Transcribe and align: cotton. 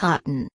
cotton. 0.00 0.48